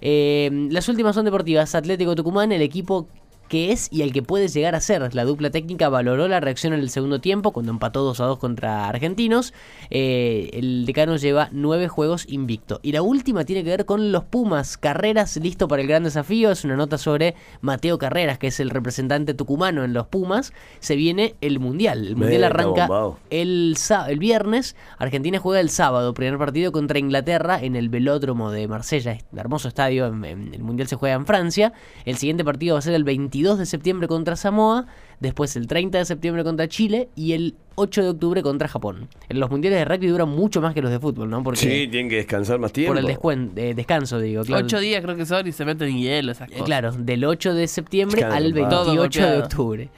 Eh, 0.00 0.68
las 0.70 0.88
últimas 0.88 1.14
son 1.14 1.24
deportivas. 1.24 1.74
Atlético 1.74 2.14
Tucumán, 2.14 2.52
el 2.52 2.62
equipo 2.62 3.08
que 3.48 3.72
es 3.72 3.88
y 3.90 4.02
el 4.02 4.12
que 4.12 4.22
puede 4.22 4.48
llegar 4.48 4.74
a 4.74 4.80
ser. 4.80 5.14
La 5.14 5.24
dupla 5.24 5.50
técnica 5.50 5.88
valoró 5.88 6.28
la 6.28 6.40
reacción 6.40 6.72
en 6.72 6.80
el 6.80 6.90
segundo 6.90 7.20
tiempo 7.20 7.52
cuando 7.52 7.72
empató 7.72 8.02
2 8.02 8.20
a 8.20 8.24
2 8.24 8.38
contra 8.38 8.88
Argentinos. 8.88 9.54
Eh, 9.90 10.50
el 10.52 10.86
decano 10.86 11.16
lleva 11.16 11.48
9 11.52 11.88
juegos 11.88 12.26
invicto. 12.28 12.80
Y 12.82 12.92
la 12.92 13.02
última 13.02 13.44
tiene 13.44 13.64
que 13.64 13.70
ver 13.70 13.84
con 13.86 14.12
los 14.12 14.24
Pumas. 14.24 14.76
Carreras 14.76 15.36
listo 15.36 15.68
para 15.68 15.82
el 15.82 15.88
gran 15.88 16.04
desafío. 16.04 16.50
Es 16.50 16.64
una 16.64 16.76
nota 16.76 16.98
sobre 16.98 17.34
Mateo 17.60 17.98
Carreras, 17.98 18.38
que 18.38 18.48
es 18.48 18.60
el 18.60 18.70
representante 18.70 19.34
tucumano 19.34 19.84
en 19.84 19.94
los 19.94 20.06
Pumas. 20.06 20.52
Se 20.80 20.96
viene 20.96 21.34
el 21.40 21.58
Mundial. 21.58 22.06
El 22.06 22.16
Mundial 22.16 22.44
arranca 22.44 22.88
el, 23.30 23.76
el 24.08 24.18
viernes. 24.18 24.76
Argentina 24.98 25.38
juega 25.38 25.60
el 25.60 25.70
sábado. 25.70 26.12
Primer 26.12 26.38
partido 26.38 26.72
contra 26.72 26.98
Inglaterra 26.98 27.58
en 27.60 27.76
el 27.76 27.88
velódromo 27.88 28.50
de 28.50 28.68
Marsella. 28.68 29.12
El 29.12 29.38
hermoso 29.38 29.68
estadio. 29.68 30.06
el 30.06 30.62
Mundial 30.62 30.88
se 30.88 30.96
juega 30.96 31.14
en 31.14 31.24
Francia. 31.24 31.72
El 32.04 32.16
siguiente 32.16 32.44
partido 32.44 32.74
va 32.74 32.80
a 32.80 32.82
ser 32.82 32.94
el 32.94 33.04
21 33.04 33.37
22 33.38 33.58
de 33.58 33.66
septiembre 33.66 34.08
contra 34.08 34.34
Samoa, 34.34 34.86
después 35.20 35.54
el 35.54 35.68
30 35.68 35.98
de 35.98 36.04
septiembre 36.04 36.42
contra 36.42 36.66
Chile 36.66 37.08
y 37.14 37.34
el 37.34 37.54
8 37.76 38.02
de 38.02 38.08
octubre 38.08 38.42
contra 38.42 38.66
Japón. 38.66 39.08
En 39.28 39.38
los 39.38 39.48
mundiales 39.48 39.78
de 39.78 39.84
rugby 39.84 40.08
duran 40.08 40.28
mucho 40.28 40.60
más 40.60 40.74
que 40.74 40.82
los 40.82 40.90
de 40.90 40.98
fútbol, 40.98 41.30
¿no? 41.30 41.44
Porque 41.44 41.60
sí, 41.60 41.88
tienen 41.88 42.08
que 42.08 42.16
descansar 42.16 42.58
más 42.58 42.72
tiempo. 42.72 42.94
Por 42.94 43.38
el 43.38 43.76
descanso, 43.76 44.18
digo. 44.18 44.42
Claro. 44.42 44.64
8 44.64 44.80
días 44.80 45.02
creo 45.02 45.16
que 45.16 45.24
son 45.24 45.46
y 45.46 45.52
se 45.52 45.64
meten 45.64 45.88
en 45.88 45.98
hielo 45.98 46.32
esas 46.32 46.48
cosas. 46.48 46.64
Claro, 46.64 46.92
del 46.92 47.24
8 47.24 47.54
de 47.54 47.68
septiembre 47.68 48.24
al 48.24 48.52
28 48.52 49.26
de 49.26 49.38
octubre. 49.38 49.88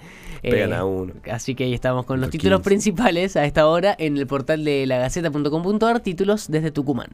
Pegan 0.43 0.73
a 0.73 0.85
uno. 0.85 1.15
Así 1.31 1.55
que 1.55 1.65
ahí 1.65 1.75
estamos 1.75 2.07
con 2.07 2.21
los, 2.21 2.31
títulos 2.31 2.61
principales 2.63 3.37
a 3.37 3.45
esta 3.45 3.67
hora 3.67 3.95
en 3.99 4.17
el 4.17 4.27
portal 4.27 4.65
de 4.65 4.87
lagaceta.com.ar, 4.87 6.01
títulos 6.01 6.49
desde 6.49 6.71
Tucumán. 6.71 7.09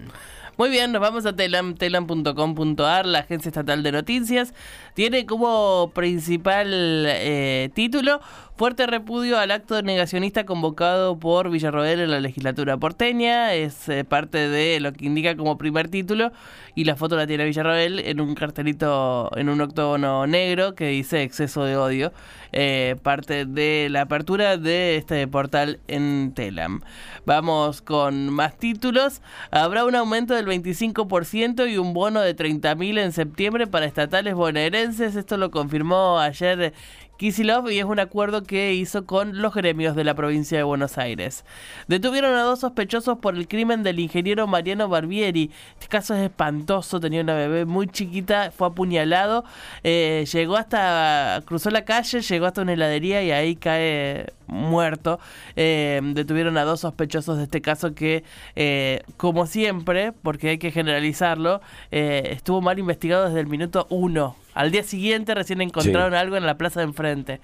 Muy 0.58 0.70
bien, 0.70 0.90
nos 0.90 1.02
vamos 1.02 1.26
a 1.26 1.36
telam, 1.36 1.75
la 1.76 3.18
agencia 3.18 3.50
estatal 3.50 3.82
de 3.82 3.92
noticias. 3.92 4.54
Tiene 4.94 5.26
como 5.26 5.90
principal 5.94 6.70
eh, 6.72 7.68
título 7.75 8.22
Fuerte 8.56 8.86
repudio 8.86 9.38
al 9.38 9.50
acto 9.50 9.82
negacionista 9.82 10.46
convocado 10.46 11.18
por 11.18 11.50
Villarroel 11.50 12.00
en 12.00 12.10
la 12.10 12.20
legislatura 12.20 12.78
porteña. 12.78 13.52
Es 13.52 13.86
eh, 13.90 14.02
parte 14.02 14.48
de 14.48 14.80
lo 14.80 14.94
que 14.94 15.04
indica 15.04 15.36
como 15.36 15.58
primer 15.58 15.88
título. 15.90 16.32
Y 16.75 16.84
la 16.84 16.96
foto 16.96 17.16
la 17.16 17.26
tiene 17.26 17.44
Villarroel 17.44 17.98
en 17.98 18.18
un 18.18 18.34
cartelito, 18.34 19.30
en 19.36 19.50
un 19.50 19.60
octógono 19.60 20.26
negro 20.26 20.75
que 20.75 20.86
dice 20.86 21.22
exceso 21.22 21.64
de 21.64 21.76
odio. 21.76 22.14
Eh, 22.52 22.96
parte 23.02 23.44
de 23.44 23.88
la 23.90 24.02
apertura 24.02 24.56
de 24.56 24.96
este 24.96 25.28
portal 25.28 25.78
en 25.86 26.32
Telam. 26.34 26.80
Vamos 27.26 27.82
con 27.82 28.30
más 28.30 28.56
títulos. 28.56 29.20
Habrá 29.50 29.84
un 29.84 29.96
aumento 29.96 30.32
del 30.32 30.45
al 30.46 30.62
25% 30.62 31.70
y 31.70 31.78
un 31.78 31.92
bono 31.92 32.20
de 32.20 32.36
30.000 32.36 32.98
en 32.98 33.12
septiembre 33.12 33.66
para 33.66 33.86
estatales 33.86 34.34
bonaerenses. 34.34 35.16
Esto 35.16 35.36
lo 35.36 35.50
confirmó 35.50 36.18
ayer 36.18 36.72
Kisilov 37.16 37.70
y 37.70 37.78
es 37.78 37.84
un 37.84 37.98
acuerdo 37.98 38.42
que 38.42 38.74
hizo 38.74 39.06
con 39.06 39.40
los 39.40 39.54
gremios 39.54 39.96
de 39.96 40.04
la 40.04 40.14
provincia 40.14 40.58
de 40.58 40.64
Buenos 40.64 40.98
Aires. 40.98 41.44
Detuvieron 41.88 42.34
a 42.34 42.42
dos 42.42 42.60
sospechosos 42.60 43.18
por 43.18 43.36
el 43.36 43.48
crimen 43.48 43.82
del 43.82 44.00
ingeniero 44.00 44.46
Mariano 44.46 44.88
Barbieri. 44.88 45.50
Este 45.72 45.88
caso 45.88 46.14
es 46.14 46.20
espantoso, 46.20 47.00
tenía 47.00 47.22
una 47.22 47.34
bebé 47.34 47.64
muy 47.64 47.88
chiquita, 47.88 48.50
fue 48.50 48.68
apuñalado, 48.68 49.44
eh, 49.82 50.24
llegó 50.30 50.56
hasta, 50.56 51.42
cruzó 51.46 51.70
la 51.70 51.84
calle, 51.84 52.20
llegó 52.20 52.46
hasta 52.46 52.62
una 52.62 52.74
heladería 52.74 53.22
y 53.22 53.30
ahí 53.30 53.56
cae 53.56 54.32
muerto. 54.56 55.20
Eh, 55.54 56.00
detuvieron 56.02 56.58
a 56.58 56.64
dos 56.64 56.80
sospechosos 56.80 57.38
de 57.38 57.44
este 57.44 57.60
caso 57.60 57.94
que, 57.94 58.25
eh, 58.54 59.02
como 59.16 59.46
siempre, 59.46 60.12
porque 60.12 60.50
hay 60.50 60.58
que 60.58 60.70
generalizarlo, 60.70 61.60
estuvo 61.90 62.60
mal 62.60 62.78
investigado 62.78 63.26
desde 63.26 63.40
el 63.40 63.46
minuto 63.46 63.86
uno 63.90 64.36
al 64.56 64.70
día 64.70 64.82
siguiente 64.82 65.34
recién 65.34 65.60
encontraron 65.60 66.14
algo 66.14 66.36
en 66.36 66.46
la 66.46 66.56
plaza 66.56 66.80
de 66.80 66.86
enfrente. 66.86 67.40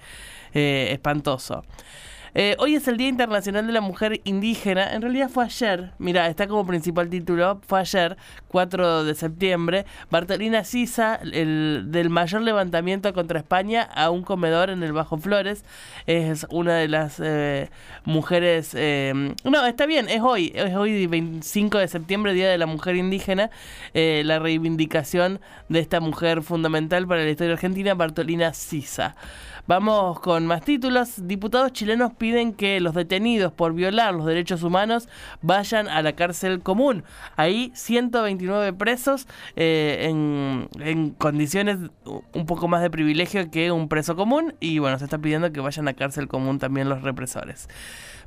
Eh, 0.55 0.89
espantoso. 0.91 1.63
Eh, 2.35 2.55
hoy 2.57 2.73
es 2.73 2.87
el 2.87 2.97
Día 2.97 3.09
Internacional 3.09 3.67
de 3.67 3.73
la 3.73 3.81
Mujer 3.81 4.21
Indígena. 4.23 4.93
En 4.93 5.03
realidad 5.03 5.29
fue 5.29 5.45
ayer. 5.45 5.91
Mira, 5.99 6.27
está 6.27 6.47
como 6.47 6.65
principal 6.65 7.09
título. 7.09 7.61
Fue 7.67 7.79
ayer, 7.79 8.17
4 8.47 9.03
de 9.03 9.13
septiembre. 9.13 9.85
Bartolina 10.09 10.63
Sisa, 10.63 11.19
el, 11.21 11.85
del 11.89 12.09
mayor 12.09 12.41
levantamiento 12.41 13.13
contra 13.13 13.39
España 13.39 13.83
a 13.83 14.09
un 14.09 14.23
comedor 14.23 14.71
en 14.71 14.81
el 14.81 14.93
Bajo 14.93 15.17
Flores. 15.17 15.63
Es 16.07 16.47
una 16.49 16.75
de 16.75 16.87
las 16.87 17.19
eh, 17.23 17.69
mujeres. 18.03 18.71
Eh, 18.73 19.13
no, 19.43 19.65
está 19.67 19.85
bien, 19.85 20.09
es 20.09 20.21
hoy. 20.21 20.51
Es 20.55 20.73
hoy, 20.75 21.05
25 21.05 21.77
de 21.77 21.87
septiembre, 21.87 22.33
Día 22.33 22.49
de 22.49 22.57
la 22.57 22.65
Mujer 22.65 22.95
Indígena. 22.95 23.51
la 23.93 24.39
reivindicación 24.39 25.39
de 25.69 25.79
esta 25.79 25.99
mujer 25.99 26.41
fundamental 26.41 27.07
para 27.07 27.23
la 27.23 27.29
historia 27.29 27.53
argentina, 27.53 27.93
Bartolina 27.93 28.53
Sisa. 28.53 29.15
Vamos 29.65 30.19
con 30.19 30.45
más 30.45 30.61
títulos. 30.61 31.25
Diputados 31.25 31.71
chilenos 31.71 32.11
piden 32.23 32.53
que 32.53 32.79
los 32.79 32.95
detenidos 32.95 33.51
por 33.51 33.73
violar 33.73 34.13
los 34.13 34.25
derechos 34.25 34.63
humanos 34.63 35.09
vayan 35.41 35.89
a 35.89 36.01
la 36.01 36.13
cárcel 36.13 36.61
común. 36.61 37.03
Ahí 37.35 37.73
129 37.75 38.71
presos 38.71 39.27
eh, 39.57 40.07
en, 40.09 40.69
en, 40.79 41.09
condiciones 41.09 41.79
un 42.05 42.45
poco 42.45 42.69
más 42.69 42.81
de 42.81 42.89
privilegio 42.89 43.51
que 43.51 43.73
un 43.73 43.89
preso 43.89 44.15
común. 44.15 44.55
Y 44.61 44.79
bueno, 44.79 44.97
se 44.99 45.03
está 45.03 45.17
pidiendo 45.17 45.51
que 45.51 45.59
vayan 45.59 45.89
a 45.89 45.95
cárcel 45.95 46.29
común 46.29 46.59
también 46.59 46.87
los 46.87 47.01
represores 47.01 47.67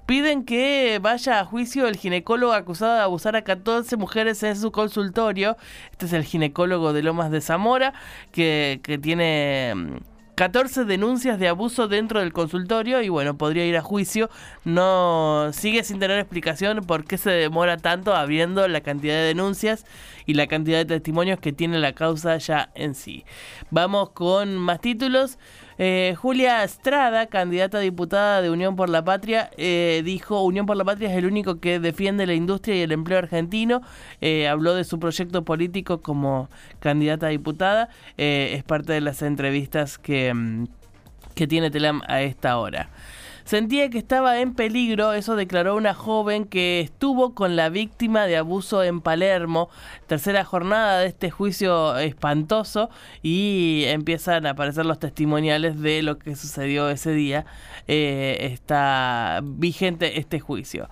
piden 0.05 0.45
que 0.45 1.01
vaya 1.03 1.41
a 1.41 1.45
juicio 1.45 1.89
el 1.89 1.97
ginecólogo 1.97 2.53
acusado 2.53 2.95
de 2.95 3.01
abusar 3.01 3.35
a 3.35 3.43
14 3.43 3.97
mujeres 3.97 4.41
en 4.45 4.55
su 4.55 4.71
consultorio. 4.71 5.57
Este 5.91 6.07
es 6.07 6.13
el 6.13 6.23
ginecólogo 6.23 6.93
de 6.93 7.03
Lomas 7.03 7.33
de 7.33 7.41
Zamora, 7.41 7.93
que, 8.31 8.79
que 8.85 8.99
tiene 8.99 9.75
14 10.37 10.85
denuncias 10.85 11.39
de 11.39 11.49
abuso 11.49 11.89
dentro 11.89 12.21
del 12.21 12.35
consultorio 12.35 13.01
y 13.01 13.09
bueno, 13.09 13.39
podría 13.39 13.65
ir 13.65 13.75
a 13.79 13.81
juicio. 13.81 14.29
No 14.65 15.49
sigue 15.55 15.83
sin 15.83 15.99
tener 15.99 16.19
explicación 16.19 16.85
por 16.85 17.05
qué 17.05 17.17
se 17.17 17.31
demora 17.31 17.79
tanto 17.79 18.15
habiendo 18.15 18.69
la 18.69 18.83
cantidad 18.83 19.15
de 19.15 19.23
denuncias 19.23 19.87
y 20.27 20.35
la 20.35 20.47
cantidad 20.47 20.77
de 20.77 20.85
testimonios 20.85 21.41
que 21.41 21.55
tiene 21.55 21.79
la 21.79 21.95
causa 21.95 22.37
ya 22.37 22.71
en 22.75 22.95
sí. 22.95 23.25
Vamos 23.71 24.11
con 24.11 24.59
más 24.59 24.83
títulos. 24.83 25.39
Eh, 25.79 26.15
Julia 26.17 26.65
Estrada, 26.65 27.27
candidata 27.27 27.79
a 27.79 27.81
diputada 27.81 28.41
de 28.41 28.51
Unión 28.51 28.77
por 28.77 28.89
la 28.89 29.05
Patria, 29.05 29.51
eh, 29.57 30.03
dijo, 30.05 30.43
Unión 30.43 30.67
por 30.67 30.77
la 30.77 30.85
Patria 30.85 31.11
es 31.11 31.17
el 31.17 31.27
único 31.27 31.61
que 31.61 31.79
defiende 31.79 32.27
la 32.27 32.35
industria 32.35 32.77
y 32.77 32.81
el 32.81 32.93
empleo 32.93 33.19
argentino. 33.19 33.83
Eh, 34.21 34.49
habló 34.49 34.75
de 34.75 34.85
su 34.85 34.99
proyecto 34.99 35.45
político 35.45 36.01
como 36.01 36.49
candidata 36.81 37.27
a 37.27 37.31
diputada. 37.31 37.89
es 38.17 38.63
parte 38.65 38.93
de 38.93 39.01
las 39.01 39.23
entrevistas 39.23 39.99
que, 39.99 40.33
mm, 40.33 40.67
que 41.35 41.47
tiene 41.47 41.71
Telam 41.71 42.03
a 42.09 42.23
esta 42.23 42.59
hora. 42.59 42.89
Sentía 43.47 43.91
que 43.91 43.99
estaba 43.99 44.41
en 44.41 44.55
peligro, 44.55 45.13
eso 45.13 45.37
declaró 45.37 45.77
una 45.77 45.95
joven 45.95 46.47
que 46.47 46.81
estuvo 46.81 47.33
con 47.33 47.55
la 47.55 47.69
víctima 47.69 48.27
de 48.27 48.37
abuso 48.37 48.83
en 48.83 49.01
Palermo. 49.01 49.71
Tercera 50.09 50.45
jornada 50.45 50.99
de 50.99 51.07
este 51.07 51.31
juicio 51.31 51.97
espantoso 51.97 52.91
y 53.23 53.85
empiezan 53.87 54.47
a 54.47 54.51
aparecer 54.51 54.85
los 54.85 54.99
testimoniales 54.99 55.81
de 55.81 56.03
lo 56.03 56.19
que 56.19 56.35
sucedió 56.35 56.91
ese 56.91 57.13
día. 57.13 57.47
Eh, 57.87 58.49
está 58.53 59.39
vigente 59.45 60.19
este 60.19 60.41
juicio. 60.41 60.89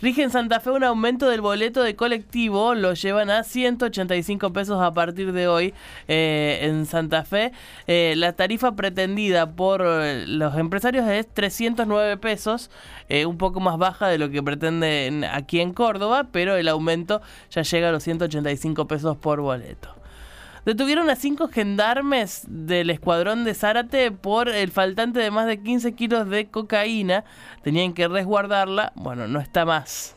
Rige 0.00 0.22
en 0.22 0.30
Santa 0.30 0.60
Fe 0.60 0.70
un 0.70 0.84
aumento 0.84 1.28
del 1.28 1.40
boleto 1.40 1.82
de 1.82 1.96
colectivo, 1.96 2.74
lo 2.74 2.92
llevan 2.92 3.30
a 3.30 3.42
185 3.42 4.52
pesos 4.52 4.80
a 4.80 4.92
partir 4.92 5.32
de 5.32 5.48
hoy 5.48 5.74
eh, 6.06 6.60
en 6.62 6.86
Santa 6.86 7.24
Fe. 7.24 7.50
Eh, 7.88 8.14
la 8.16 8.34
tarifa 8.34 8.76
pretendida 8.76 9.50
por 9.56 9.80
los 9.80 10.56
empresarios 10.56 11.08
es 11.08 11.26
309 11.34 11.95
pesos, 12.20 12.70
eh, 13.08 13.26
un 13.26 13.38
poco 13.38 13.60
más 13.60 13.78
baja 13.78 14.08
de 14.08 14.18
lo 14.18 14.30
que 14.30 14.42
pretenden 14.42 15.24
aquí 15.24 15.60
en 15.60 15.72
Córdoba, 15.72 16.28
pero 16.32 16.56
el 16.56 16.68
aumento 16.68 17.22
ya 17.50 17.62
llega 17.62 17.88
a 17.88 17.92
los 17.92 18.02
185 18.02 18.86
pesos 18.86 19.16
por 19.16 19.40
boleto. 19.40 19.94
Detuvieron 20.66 21.08
a 21.10 21.14
cinco 21.14 21.46
gendarmes 21.46 22.42
del 22.48 22.90
escuadrón 22.90 23.44
de 23.44 23.54
Zárate 23.54 24.10
por 24.10 24.48
el 24.48 24.72
faltante 24.72 25.20
de 25.20 25.30
más 25.30 25.46
de 25.46 25.62
15 25.62 25.94
kilos 25.94 26.28
de 26.28 26.48
cocaína. 26.48 27.24
Tenían 27.62 27.92
que 27.92 28.08
resguardarla. 28.08 28.92
Bueno, 28.96 29.28
no 29.28 29.38
está 29.38 29.64
más. 29.64 30.15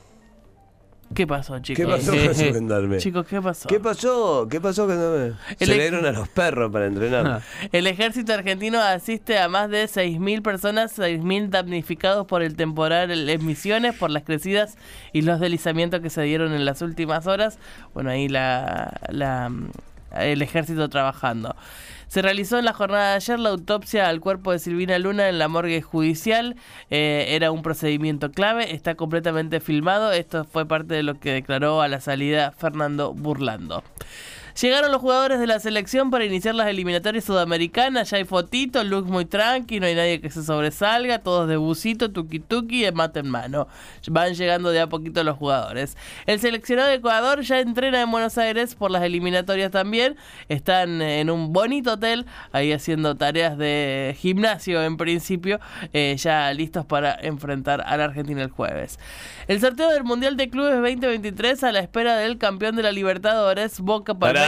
¿Qué 1.14 1.26
pasó, 1.26 1.58
chicos? 1.60 1.86
¿Qué 1.86 1.92
pasó 1.92 2.12
con 2.12 2.20
esos 2.20 2.38
gendarmes? 2.54 3.04
Chicos, 3.04 3.26
¿qué 3.26 3.42
pasó? 3.42 3.68
¿Qué 3.68 3.80
pasó? 3.80 4.48
¿Qué 4.50 4.62
pasó, 4.62 4.88
gendarmes? 4.88 5.34
Se 5.58 5.66
le 5.66 5.76
dieron 5.76 6.06
a 6.06 6.12
los 6.12 6.28
perros 6.30 6.72
para 6.72 6.86
entrenar. 6.86 7.42
El 7.72 7.88
ejército 7.88 8.34
argentino 8.34 8.80
asiste 8.80 9.40
a 9.40 9.48
más 9.48 9.70
de 9.70 9.86
6.000 9.86 10.42
personas, 10.42 10.98
6.000 10.98 11.50
damnificados 11.50 12.28
por 12.28 12.44
el 12.44 12.56
temporal 12.56 13.30
en 13.30 13.46
Misiones, 13.46 13.96
por 13.96 14.12
las 14.12 14.24
crecidas 14.24 14.78
y 15.12 15.24
los 15.24 15.40
deslizamientos 15.40 16.02
que 16.02 16.10
se 16.10 16.22
dieron 16.22 16.54
en 16.54 16.66
las 16.66 16.82
últimas 16.82 17.26
horas. 17.28 17.58
Bueno, 17.94 18.12
ahí 18.12 18.28
la, 18.30 19.00
la 19.10 19.52
el 20.12 20.42
ejército 20.42 20.90
trabajando. 20.90 21.56
Se 22.08 22.24
realizó 22.24 22.58
en 22.58 22.66
la 22.66 22.74
jornada 22.74 23.10
de 23.12 23.16
ayer 23.18 23.40
la 23.40 23.50
autopsia 23.50 24.10
al 24.10 24.20
cuerpo 24.20 24.52
de 24.52 24.58
Silvina 24.58 24.98
Luna 24.98 25.30
en 25.30 25.38
la 25.38 25.48
morgue 25.48 25.84
judicial. 25.84 26.56
Eh, 26.90 27.28
era 27.30 27.52
un 27.52 27.62
procedimiento 27.62 28.32
clave, 28.32 28.74
está 28.74 28.96
completamente 28.96 29.60
filmado. 29.60 30.12
Esto 30.12 30.44
fue 30.44 30.66
parte 30.66 30.96
de 30.96 31.04
lo 31.04 31.20
que 31.20 31.34
declaró 31.34 31.84
a 31.84 31.88
la 31.88 32.02
salida 32.02 32.52
Fernando 32.52 33.14
Burlando. 33.14 33.84
Llegaron 34.60 34.92
los 34.92 35.02
jugadores 35.02 35.40
de 35.40 35.48
la 35.48 35.60
selección 35.60 36.10
para 36.10 36.26
iniciar 36.26 36.56
las 36.56 36.68
eliminatorias 36.68 37.24
sudamericanas. 37.24 38.10
Ya 38.10 38.18
hay 38.18 38.26
fotito, 38.26 38.84
look 38.84 39.06
muy 39.08 39.26
tranqui, 39.26 39.80
no 39.80 39.86
hay 39.86 39.96
nadie 39.96 40.22
que 40.22 40.30
se 40.30 40.44
sobresalga. 40.44 41.20
Todos 41.20 41.48
de 41.48 41.58
busito, 41.58 42.12
tuki 42.12 42.40
tuki 42.40 42.86
y 42.86 42.92
mate 42.92 43.20
en 43.20 43.30
mano. 43.30 43.68
Van 44.10 44.34
llegando 44.34 44.72
de 44.72 44.82
a 44.82 44.88
poquito 44.88 45.24
los 45.24 45.38
jugadores. 45.38 45.98
El 46.26 46.40
seleccionado 46.40 46.90
de 46.90 46.96
Ecuador 46.96 47.42
ya 47.42 47.60
entrena 47.60 48.02
en 48.02 48.12
Buenos 48.12 48.38
Aires 48.38 48.76
por 48.76 48.92
las 48.92 49.04
eliminatorias 49.04 49.72
también. 49.72 50.16
Están 50.50 51.02
en 51.02 51.30
un 51.30 51.54
bonito 51.54 51.94
hotel, 51.94 52.26
ahí 52.52 52.72
haciendo 52.72 53.16
tareas 53.16 53.58
de 53.58 54.16
gimnasio 54.20 54.84
en 54.84 54.98
principio, 54.98 55.60
eh, 55.94 56.16
ya 56.18 56.52
listos 56.54 56.86
para 56.86 57.18
enfrentar 57.22 57.82
a 57.86 57.98
la 57.98 58.06
Argentina 58.06 58.42
el 58.42 58.50
jueves. 58.50 59.00
El 59.48 59.60
sorteo 59.60 59.90
del 59.90 60.04
Mundial 60.04 60.38
de 60.38 60.50
Clubes 60.50 60.76
2023 60.76 61.64
a 61.64 61.72
la 61.72 61.80
espera 61.80 62.18
del 62.18 62.38
campeón 62.38 62.76
de 62.76 62.84
la 62.84 62.92
Libertadores, 62.92 63.80
Boca 63.80 64.14
para 64.14 64.39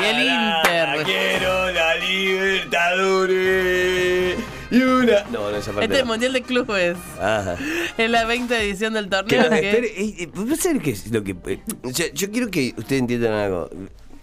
y 0.00 0.04
el 0.04 0.20
Inter. 0.22 1.04
Quiero 1.04 1.72
la 1.72 1.94
Libertadores. 1.96 3.54
Y 4.70 4.82
una. 4.82 5.24
No, 5.30 5.50
no, 5.50 5.56
esa 5.56 5.72
parte 5.72 5.84
Este 5.84 5.94
es 5.96 6.00
el 6.00 6.06
Mundial 6.06 6.32
de 6.32 6.42
Clubes. 6.42 6.96
Ajá. 7.20 7.56
Es 7.96 8.10
la 8.10 8.24
20 8.24 8.56
edición 8.56 8.94
del 8.94 9.08
torneo. 9.08 9.48
Que, 9.50 9.70
espere, 9.70 9.86
eh, 9.88 10.16
eh, 10.20 10.28
que 10.82 10.96
lo 11.10 11.22
que. 11.22 11.36
Eh, 11.46 11.60
yo 12.14 12.30
quiero 12.30 12.50
que 12.50 12.74
ustedes 12.76 13.00
entiendan 13.00 13.32
algo. 13.32 13.70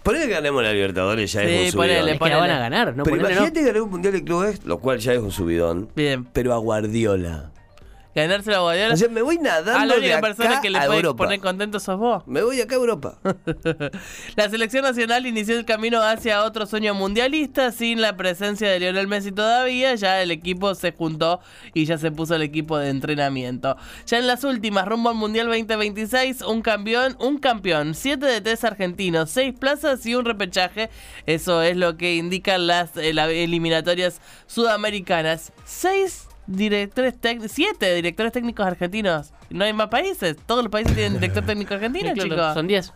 Ponele 0.02 0.26
que 0.26 0.32
ganemos 0.32 0.62
la 0.62 0.72
Libertadores 0.72 1.32
ya 1.32 1.42
es 1.42 1.66
un 1.66 1.72
subidón. 1.72 1.96
Ponele, 1.96 2.18
ponele. 2.18 2.40
van 2.40 2.50
a 2.50 2.58
ganar, 2.58 2.96
¿no? 2.96 3.04
Pero 3.04 3.16
imagínate 3.16 3.62
ganar 3.62 3.82
un 3.82 3.90
Mundial 3.90 4.14
de 4.14 4.24
Clubes, 4.24 4.64
lo 4.64 4.80
cual 4.80 4.98
ya 4.98 5.12
es 5.12 5.20
un 5.20 5.30
subidón. 5.30 5.90
Bien. 5.94 6.24
Pero 6.24 6.52
a 6.52 6.56
Guardiola 6.58 7.52
ganarse 8.14 8.50
la 8.50 8.60
Guardiola. 8.60 8.94
O 8.94 8.96
sea, 8.96 9.08
me 9.08 9.22
voy 9.22 9.38
nadando. 9.38 9.78
A 9.78 9.86
la 9.86 9.94
única 9.96 10.16
de 10.16 10.22
persona 10.22 10.60
que 10.60 10.70
le 10.70 10.78
puede 10.80 10.96
Europa. 10.96 11.24
poner 11.24 11.40
contento 11.40 11.80
sos 11.80 11.98
vos. 11.98 12.22
Me 12.26 12.42
voy 12.42 12.60
acá 12.60 12.74
a 12.74 12.78
Europa. 12.78 13.18
la 14.36 14.50
selección 14.50 14.84
nacional 14.84 15.26
inició 15.26 15.58
el 15.58 15.64
camino 15.64 16.02
hacia 16.02 16.44
otro 16.44 16.66
sueño 16.66 16.94
mundialista 16.94 17.72
sin 17.72 18.00
la 18.00 18.16
presencia 18.16 18.68
de 18.68 18.80
Lionel 18.80 19.06
Messi 19.06 19.32
todavía. 19.32 19.94
Ya 19.94 20.22
el 20.22 20.30
equipo 20.30 20.74
se 20.74 20.92
juntó 20.92 21.40
y 21.74 21.84
ya 21.84 21.98
se 21.98 22.10
puso 22.10 22.34
el 22.34 22.42
equipo 22.42 22.78
de 22.78 22.90
entrenamiento. 22.90 23.76
Ya 24.06 24.18
en 24.18 24.26
las 24.26 24.44
últimas, 24.44 24.86
rumbo 24.86 25.10
al 25.10 25.16
Mundial 25.16 25.46
2026, 25.46 26.42
un 26.42 26.62
campeón, 26.62 27.16
un 27.20 27.38
campeón, 27.38 27.94
siete 27.94 28.26
de 28.26 28.40
tres 28.40 28.64
argentinos, 28.64 29.30
seis 29.30 29.54
plazas 29.58 30.04
y 30.06 30.14
un 30.14 30.24
repechaje. 30.24 30.90
Eso 31.26 31.62
es 31.62 31.76
lo 31.76 31.96
que 31.96 32.16
indican 32.16 32.66
las 32.66 32.96
eh, 32.96 33.10
eliminatorias 33.44 34.20
sudamericanas. 34.46 35.52
Seis 35.64 36.28
directores 36.46 37.18
técnicos, 37.18 37.52
siete 37.52 37.94
directores 37.94 38.32
técnicos 38.32 38.66
argentinos. 38.66 39.32
No 39.50 39.64
hay 39.64 39.72
más 39.72 39.88
países. 39.88 40.36
Todos 40.46 40.62
los 40.64 40.70
países 40.70 40.94
tienen 40.94 41.14
director 41.14 41.44
técnico 41.46 41.74
argentino, 41.74 42.12
Claro, 42.12 42.28
chicos. 42.30 42.54
Son 42.54 42.66
10. 42.66 42.92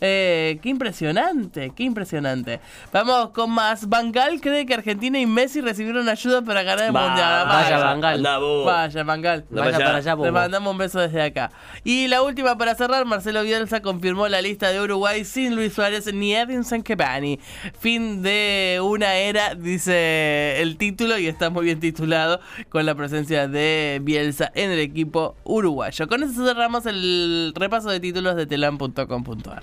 Eh, 0.00 0.58
qué 0.62 0.68
impresionante, 0.70 1.72
qué 1.76 1.82
impresionante. 1.82 2.60
Vamos 2.92 3.30
con 3.30 3.50
más. 3.50 3.88
Bangal 3.88 4.40
cree 4.40 4.64
que 4.66 4.74
Argentina 4.74 5.18
y 5.18 5.26
Messi 5.26 5.60
recibieron 5.60 6.08
ayuda 6.08 6.42
para 6.42 6.62
ganar 6.62 6.86
el 6.86 6.96
Va, 6.96 7.06
mundial. 7.06 7.46
vaya, 7.46 7.78
Bangal. 7.78 8.22
Vaya, 8.64 9.04
Bangal. 9.04 9.44
Vaya 9.50 9.78
para 9.78 9.96
allá, 9.96 10.16
Le 10.16 10.32
mandamos 10.32 10.72
un 10.72 10.78
beso 10.78 11.00
desde 11.00 11.22
acá. 11.22 11.50
Y 11.84 12.08
la 12.08 12.22
última 12.22 12.56
para 12.56 12.74
cerrar, 12.74 13.04
Marcelo 13.04 13.42
Bielsa 13.42 13.82
confirmó 13.82 14.28
la 14.28 14.40
lista 14.42 14.70
de 14.70 14.80
Uruguay 14.80 15.24
sin 15.24 15.54
Luis 15.54 15.74
Suárez 15.74 16.12
ni 16.12 16.34
Edinson 16.34 16.82
Cavani. 16.82 17.38
Fin 17.78 18.22
de 18.22 18.80
una 18.82 19.14
era, 19.16 19.54
dice 19.54 20.60
el 20.62 20.76
título, 20.76 21.18
y 21.18 21.26
está 21.26 21.50
muy 21.50 21.64
bien 21.66 21.80
titulado 21.80 22.40
con 22.68 22.86
la 22.86 22.94
presencia 22.94 23.48
de 23.48 24.00
Bielsa 24.02 24.50
en 24.54 24.70
el 24.70 24.78
equipo 24.78 25.36
uruguayo. 25.44 26.08
Con 26.08 26.22
eso 26.22 26.46
cerramos 26.46 26.86
el 26.86 27.52
repaso 27.54 27.90
de 27.90 28.00
títulos 28.00 28.36
de 28.36 28.46
telam.com.ar. 28.46 29.62